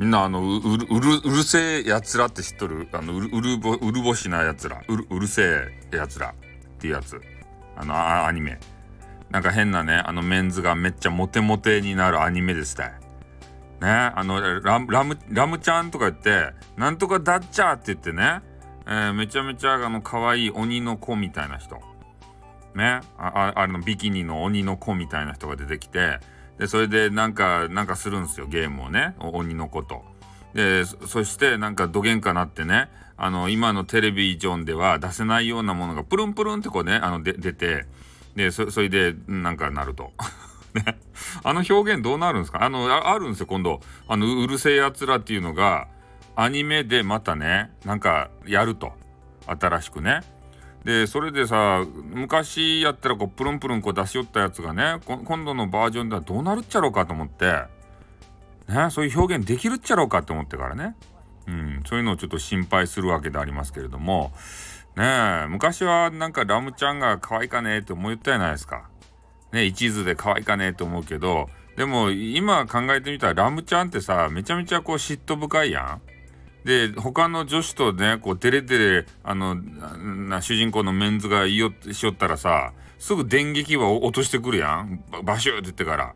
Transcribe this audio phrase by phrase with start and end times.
[0.00, 2.88] 変なあのうるうるうるせえやつらって知っとる？
[2.92, 4.80] あのうるうるぼうるぼしなやつら。
[4.88, 6.30] うるうるせえやつら。
[6.30, 6.34] っ
[6.78, 7.20] ていうやつ。
[7.76, 8.58] あのあアニメ。
[9.28, 12.92] なんか変なねあのメンズがめっちゃモテモテになるアニメですね。
[13.82, 13.88] ね？
[13.88, 18.40] あのラムラムラムちゃんとか言ってなんとかダッチャーって言ってね、
[18.86, 21.78] えー、めちゃめちゃあの可愛い鬼の子みたいな人。
[22.74, 23.02] ね？
[23.18, 26.20] ああのビキニの鬼の子みたいな人が出てきて
[26.60, 29.14] でそれでなんかなんかするんですよゲームをね。
[29.18, 30.04] 鬼の子と。
[30.52, 32.90] でそしてなんかどげんかなってね。
[33.16, 37.86] あの今のテレビジョンでは出せないようなものがプルンプルンってこうねあので出て。
[38.36, 40.12] でそれでなんかなると。
[40.74, 40.98] ね、
[41.42, 42.62] あの表現どうなるんですか？
[42.62, 43.80] あのあるんですよ今度。
[44.06, 45.88] あのうるせえやつらっていうのが
[46.36, 48.92] アニメでまたねなんかやると。
[49.46, 50.20] 新しくね。
[50.84, 57.64] でそれでさ昔やったらこうプルンプルンこう出し寄ったやつがね今度のバージョンではどうなるっちゃろうかと思って
[58.68, 60.96] ねそういう表現できるっちゃろうかと思ってからね
[61.46, 64.32] うんそういうのをちょっと心配するわけでありますけれども
[64.96, 68.88] ね昔はなんかラムちゃんが可愛いかねえって思ったじゃないですか。
[69.52, 76.02] ね一途で可愛いかねって思うけどでも今考えてみたらラムちゃんってさめちゃめちゃこう嫉妬深いやん。
[76.64, 85.02] で他の女子とねこうデレデレあのな主人公のメンズが言いよしよったらさすぐ電撃は落としてくるやん。
[85.24, 86.14] バシューって言ってから。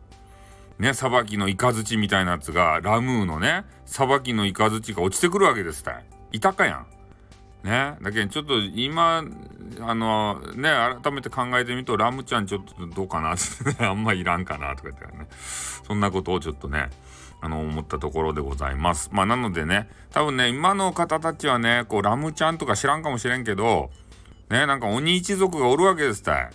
[0.78, 6.86] ねさばきのイカズチみたいなやつがラムーのねさばきのイカズチが落ちてくるわけですたいたかやん。
[7.66, 7.96] ね。
[8.02, 9.24] だけどちょっと今
[9.80, 10.70] あのね
[11.02, 13.42] 改めて考えてみるとラムちゃんちょっとどうかなって、
[13.84, 15.26] あんまいらんかなとか言ってね。
[15.86, 16.90] そんなことをちょっとね
[17.44, 19.10] あの思ったところでございます。
[19.12, 23.90] まあなのでね多分ね今の方たちはねこうラムちゃんとか知らんかもしれんけど
[24.48, 26.50] ねなんか鬼一族がおるわけですたい。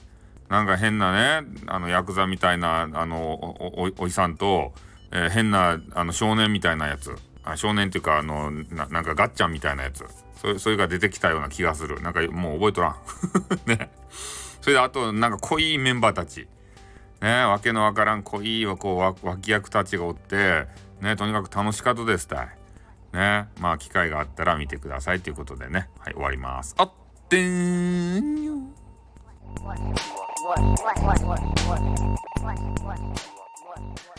[0.50, 3.34] なんか変なねあのヤクザみたいなあの
[3.78, 4.73] おおいさんと、
[5.12, 7.16] えー、変なあの少年みたいなやつ。
[7.44, 10.04] あ少年っていうかあのなんかガッチャンみたいなやつ。
[10.42, 12.02] そそれが出てきたような気がする。
[12.02, 12.95] なんかもう覚えとらん。
[13.70, 13.92] ね。
[14.60, 16.48] それであとなんか濃いメンバーたち。
[17.22, 20.68] ねわけのわからん濃いこう脇役たちがおって
[21.02, 22.48] ねとにかく楽しかったですたい。
[23.14, 25.90] ねまあ機会があったら見てくださいということでね。
[26.00, 26.76] はい終わります。
[26.78, 26.92] あっ
[27.28, 28.54] てーんよ。
[29.64, 31.82] What, what, what, what, what, what, what,
[32.44, 33.02] what, what, what,
[33.82, 34.19] what?